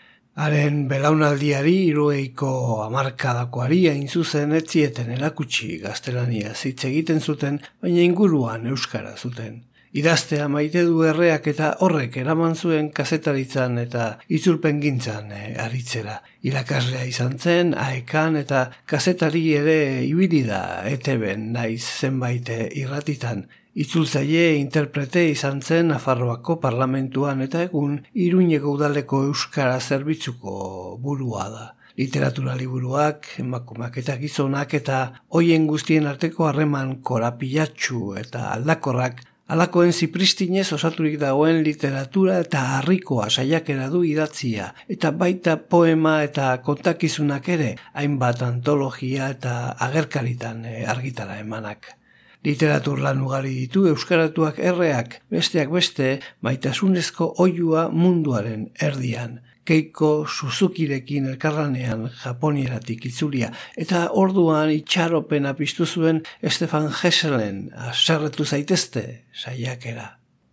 [0.40, 2.50] Haren belaunaldiari irueiko
[2.86, 9.58] amarkadakoari hain zuzen etzieten erakutsi gaztelania zitze egiten zuten, baina inguruan euskara zuten
[9.92, 16.20] idaztea maite du erreak eta horrek eraman zuen kazetaritzan eta itzulpen gintzan e, aritzera.
[16.46, 23.48] Irakaslea izan zen, aekan eta kazetari ere ibili da eteben naiz zenbait eh, irratitan.
[23.74, 31.66] Itzultzaile interprete izan zen Nafarroako parlamentuan eta egun Iruñeko udaleko euskara zerbitzuko burua da
[32.00, 35.00] literatura liburuak, emakumak eta gizonak eta
[35.36, 43.88] hoien guztien arteko harreman korapilatxu eta aldakorrak Alakoen zipristinez osaturik dagoen literatura eta harrikoa saiakera
[43.90, 49.56] du idatzia, eta baita poema eta kontakizunak ere, hainbat antologia eta
[49.88, 51.96] agerkaritan eh, argitara emanak.
[52.44, 62.08] Literatur lan ugari ditu euskaratuak erreak, besteak beste, baitasunezko oiua munduaren erdian keiko Suzukirekin elkarranean
[62.22, 70.08] Japonieratik itzulia, eta orduan itxaropena piztu zuen Stefan Hesselen aserretu zaitezte saiakera.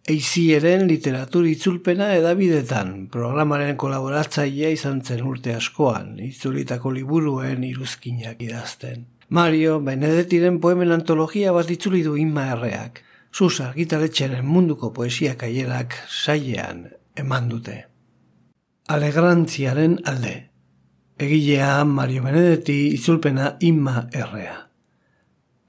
[0.07, 9.03] Eizieren literatur itzulpena edabidetan, programaren kolaboratzailea izan zen urte askoan, itzulitako liburuen iruzkinak idazten.
[9.29, 13.01] Mario Benedetiren poemen antologia bat itzuli du inma erreak.
[13.31, 16.85] Susa, gitaletxeren munduko poesia kaierak sailean
[17.19, 17.75] eman dute.
[18.87, 20.35] Alegrantziaren alde.
[21.19, 24.55] Egilea Mario Benedetti itzulpena inma errea.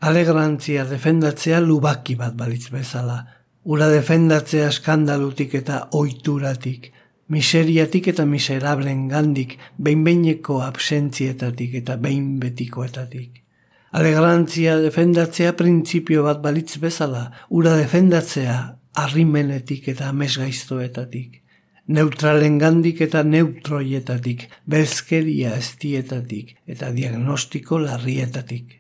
[0.07, 3.19] Alegrantzia defendatzea lubaki bat balitz bezala.
[3.65, 6.93] Ura defendatzea eskandalutik eta oituratik,
[7.27, 13.48] miseriatik eta miserablen gandik, behinbeineko absentzietatik eta behin betikoetatik.
[13.93, 18.57] Alegrantzia defendatzea printzipio bat balitz bezala, ura defendatzea
[19.05, 21.45] arrimenetik eta mesgaiztoetatik
[21.89, 28.77] neutralen gandik eta neutroietatik, belzkeria estietatik eta diagnostiko larrietatik.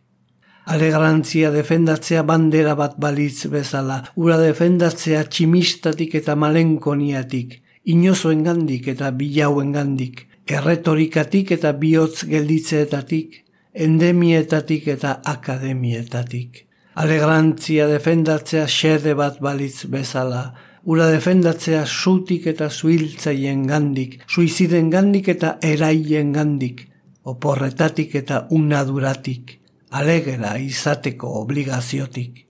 [0.69, 9.73] Alegrantzia defendatzea bandera bat balitz bezala, ura defendatzea tximistatik eta malenkoniatik, inozoen gandik eta bilauen
[9.73, 13.45] gandik, erretorikatik eta bihotz gelditzeetatik,
[13.79, 16.65] endemietatik eta akademietatik.
[16.99, 20.43] Alegrantzia defendatzea xede bat balitz bezala,
[20.83, 26.89] ura defendatzea sutik eta zuiltzaien gandik, suiziden gandik eta eraien gandik,
[27.23, 29.59] oporretatik eta unaduratik,
[29.91, 32.45] alegera izateko obligaziotik.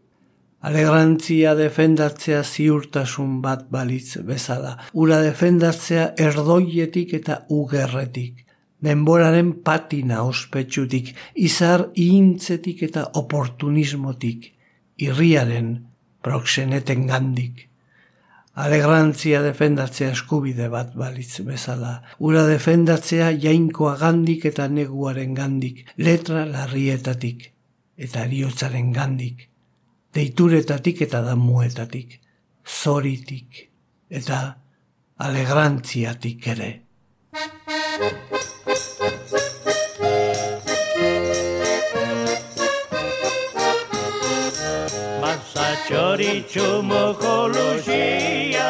[0.69, 8.48] Alegrantzia defendatzea ziurtasun bat balitz bezala, ura defendatzea erdoietik eta ugerretik,
[8.85, 14.53] denboraren patina ospetsutik, izar ihintzetik eta oportunismotik,
[14.99, 15.73] irriaren
[16.23, 17.67] proxeneten gandik.
[18.59, 22.01] Alegrantzia defendatzea eskubide bat balitz bezala.
[22.19, 27.53] Ura defendatzea jainkoa gandik eta neguaren gandik, letra larrietatik
[27.99, 29.49] eta eriotzaren gandik,
[30.15, 32.19] deituretatik eta damuetatik,
[32.67, 33.65] zoritik
[34.11, 34.43] eta
[35.19, 36.71] alegrantziatik ere.
[45.87, 48.69] Txoritxu moko luxia,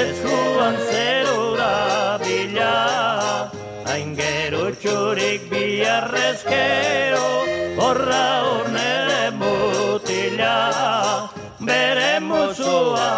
[0.00, 2.74] ez juan zerura bila.
[3.88, 7.26] Hain gero txurik biarrezkero,
[7.82, 8.94] horra horne
[9.40, 10.56] mutila.
[11.60, 13.10] Bere muzua,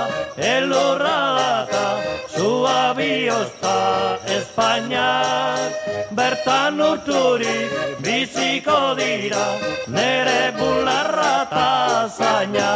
[0.54, 1.86] elurra data,
[2.34, 5.72] zua biozta Espainiak.
[6.16, 7.56] Bertan urturi
[8.04, 9.46] biziko dira,
[9.88, 11.68] nere bularra eta
[12.16, 12.70] zaina.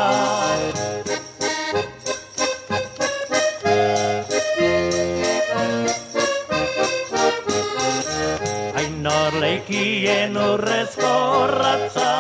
[8.81, 11.15] Ainor leikien urrezko
[11.55, 12.11] ratza,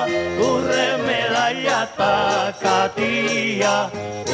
[0.50, 1.82] urre medaia
[2.60, 3.76] katia,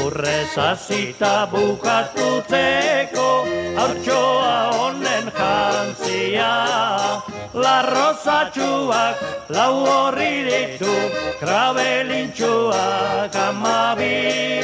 [0.05, 3.29] urre zazita bukatuteko,
[3.79, 4.57] hautsoa
[6.17, 7.23] honen jantzia.
[7.55, 9.17] La rosa txuak,
[9.49, 10.93] lau horri ditu,
[11.41, 14.61] krabelintxuak amabi.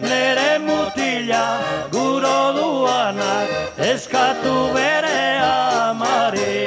[0.00, 6.66] Nere mutila, guro duanak, eskatu bere amari.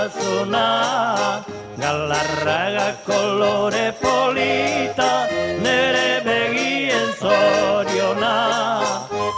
[0.00, 1.44] nazuna.
[1.80, 5.10] Galarraga kolore polita,
[5.64, 8.34] nere begien zoriona.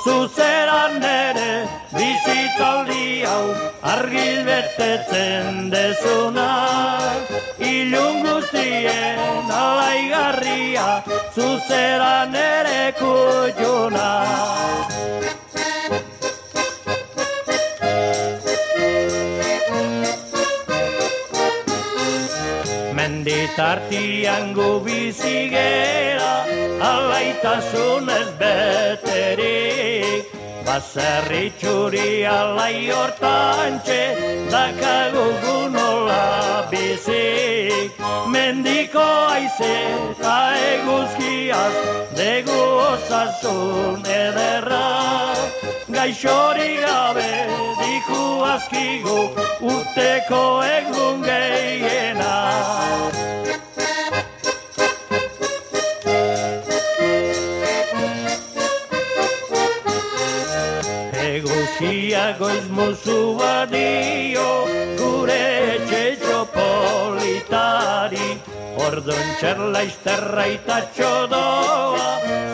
[0.04, 1.50] Zuzera nere,
[1.94, 3.46] bizitzaldi hau
[3.94, 6.48] argil betetzen dezuna
[7.72, 10.88] ilun guztien alaigarria
[11.36, 14.10] zuzera nere kutxuna
[23.52, 26.32] Menditartian gu bizigera
[26.80, 30.24] alaitasun ez beterik
[30.66, 34.00] Baserri txuri alai hortantxe
[34.52, 37.98] dakagu gunola bizik
[38.32, 40.36] Mendiko aize eta
[40.70, 41.74] eguzkiaz
[42.18, 42.60] degu
[42.92, 44.86] osasun ederra.
[45.96, 47.32] Gaixori gabe
[47.82, 48.22] diku
[48.54, 49.18] askigu
[49.72, 50.44] urteko
[50.78, 52.32] egun gehiena
[62.82, 64.48] Musu badio
[64.98, 65.42] gure
[65.74, 68.30] etxetxo politari.
[68.86, 72.08] Ordon txerla izterra itatxodoa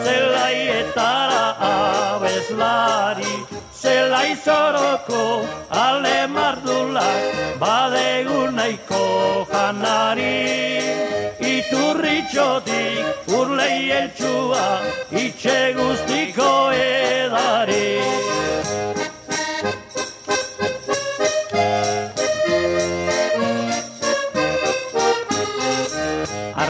[0.05, 3.33] zelaietara abeslari.
[3.81, 5.24] Zelai zoroko
[5.87, 9.05] ale mardulak badegu nahiko
[9.55, 10.37] janari.
[11.55, 14.68] Iturritxotik urlei eltsua
[15.24, 16.53] itxe guztiko
[16.85, 17.89] edari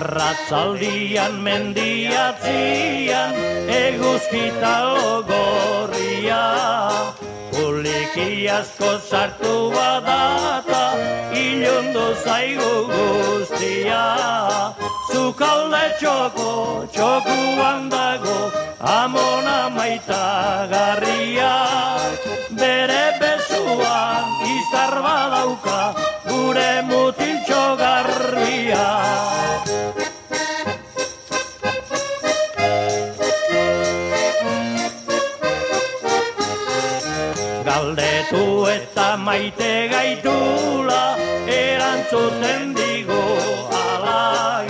[0.08, 3.34] Arratzaldian mendiatzian
[3.68, 4.72] eguzkita
[5.04, 6.40] ogorria.
[7.60, 10.87] Uliki asko sartu badata
[12.24, 14.04] zaigu guztia.
[15.12, 16.50] Zukalde txoko,
[16.92, 18.38] txokuan dago
[18.80, 21.54] amona maita garria.
[22.60, 25.80] Bere bezuan izar badauka
[26.28, 28.86] gure mutiltxo garbia.
[37.68, 38.44] Galdetu
[38.76, 41.07] eta maite gaitula
[42.08, 43.22] erantzuten digu
[43.70, 44.68] alai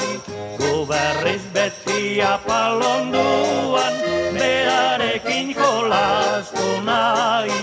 [0.59, 3.95] Gu berriz beti apalonduan
[4.35, 7.59] berarekin jolastu nahi.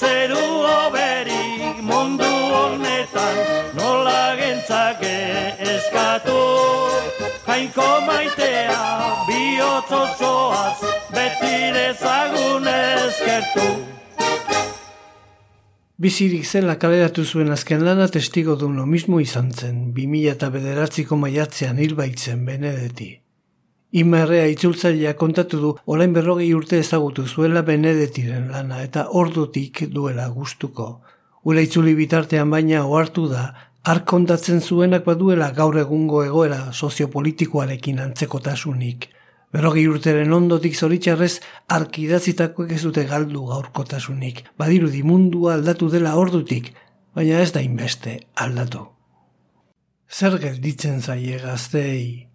[0.00, 0.46] Zeru
[0.86, 3.36] oberik mundu honetan
[3.74, 5.16] nola gentzake
[5.74, 6.40] eskatu.
[7.46, 8.82] Jainko maitea
[9.28, 10.78] bihotz osoaz
[11.14, 13.99] beti dezagun eskertu
[16.00, 21.18] Bizirik zela kaleratu zuen azken lana testigo duen lo mismo izan zen, 2000 eta bederatziko
[21.20, 23.08] maiatzean hilbaitzen Benedeti.
[24.02, 30.88] Imerrea itzultzailea kontatu du orain berrogei urte ezagutu zuela Benedetiren lana eta ordutik duela gustuko.
[31.44, 33.44] Ura itzuli bitartean baina ohartu da,
[33.84, 39.10] ark kontatzen zuenak baduela gaur egungo egoera soziopolitikoarekin antzekotasunik.
[39.50, 41.40] Berrogei urteren ondotik zoritxarrez
[41.74, 44.44] arkidazitakoek ez dute galdu gaurkotasunik.
[44.58, 46.70] Badirudi mundua aldatu dela ordutik,
[47.14, 48.84] baina ez da inbeste aldatu.
[50.10, 52.28] Zer gelditzen zaie gaztei?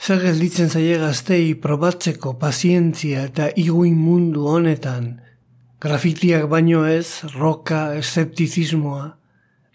[0.00, 5.18] Zer gelditzen zaie gaztei probatzeko pazientzia eta iguin mundu honetan,
[5.80, 9.06] grafitiak baino ez, roka, eszeptizismoa,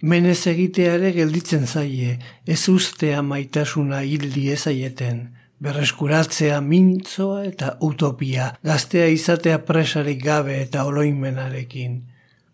[0.01, 5.25] menez egiteare gelditzen zaie, ez ustea maitasuna hildi ezaieten,
[5.63, 12.01] berreskuratzea mintzoa eta utopia, gaztea izatea presarik gabe eta oloimenarekin.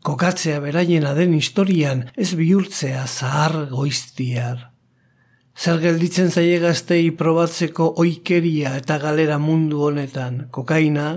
[0.05, 4.69] Kokatzea beraiena den historian ez bihurtzea zahar goiztiar.
[5.59, 11.09] Zer gelditzen zaie gaztei probatzeko oikeria eta galera mundu honetan, kokaina,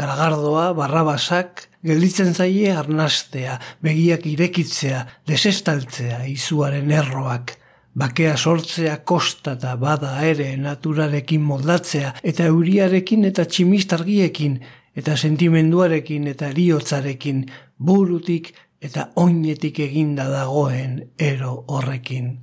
[0.00, 7.54] garagardoa, barrabasak, gelditzen zaie arnastea, begiak irekitzea, desestaltzea, izuaren erroak,
[7.94, 14.58] bakea sortzea kostata bada ere naturarekin moldatzea eta euriarekin eta tximistargiekin
[14.98, 17.44] eta sentimenduarekin eta eriotzarekin
[17.78, 18.52] burutik
[18.84, 22.34] eta oinetik eginda dagoen ero horrekin.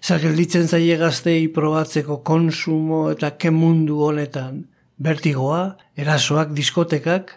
[0.00, 4.64] Zagelditzen zaie gaztei probatzeko konsumo eta kemundu honetan,
[4.96, 7.34] bertigoa, erasoak diskotekak,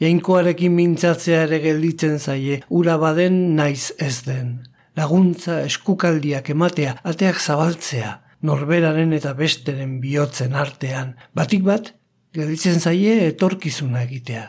[0.00, 4.67] jainkoarekin mintzatzea ere gelditzen zaie, ura baden naiz ez den
[4.98, 11.92] laguntza eskukaldiak ematea, ateak zabaltzea, norberaren eta besteren bihotzen artean, batik bat,
[12.34, 14.46] gelditzen zaie etorkizuna egitea.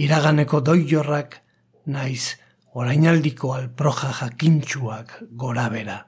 [0.00, 1.40] Iraganeko doiorrak,
[1.92, 2.36] naiz,
[2.74, 5.98] orainaldiko alproja jakintxuak gora bera.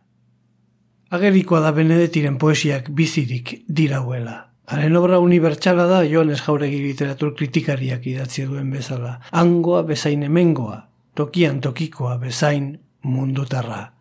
[1.12, 4.38] Agerikoa da Benedetiren poesiak bizirik dirauela.
[4.72, 9.18] Haren obra unibertsala da Joanes Jauregi literatur kritikariak idatzi duen bezala.
[9.36, 10.78] Angoa bezain hemengoa,
[11.18, 12.70] tokian tokikoa bezain
[13.02, 13.92] mundutarra,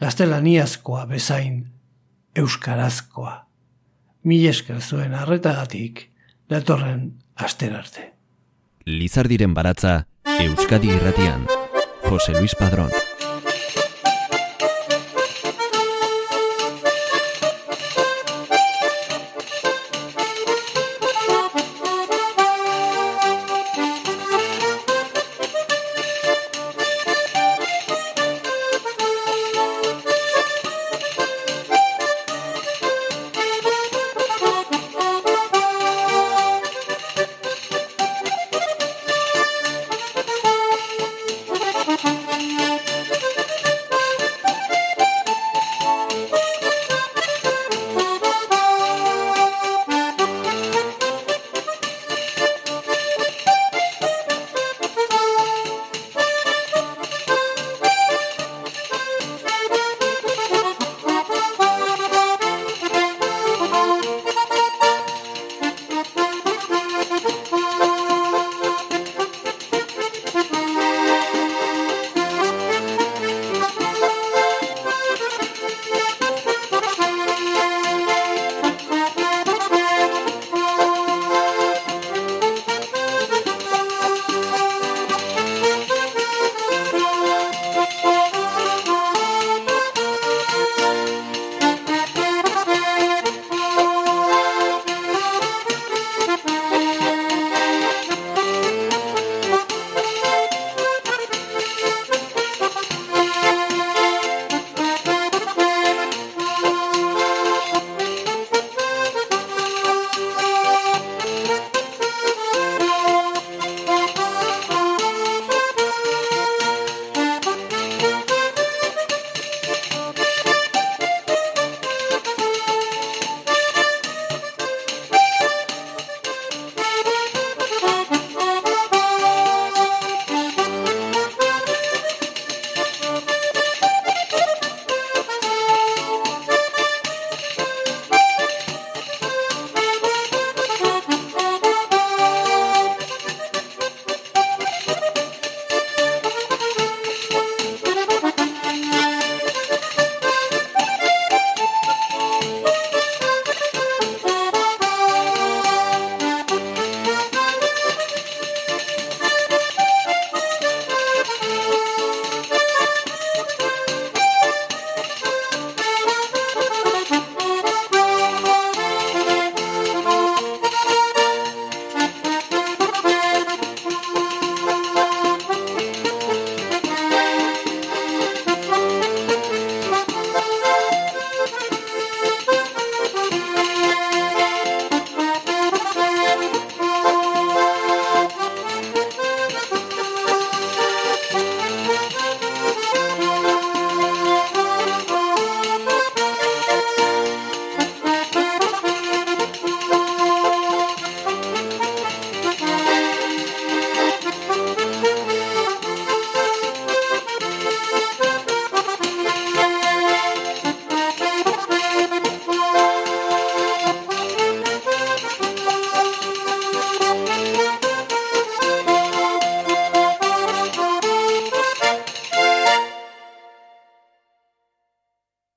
[0.00, 1.64] gaztelaniazkoa bezain
[2.36, 3.36] euskarazkoa.
[4.24, 6.08] Mil esker zuen arretagatik,
[6.50, 8.12] datorren asterarte.
[8.86, 10.04] Lizardiren baratza,
[10.40, 11.46] Euskadi irratian.
[12.08, 13.03] Jose Luis Padrón.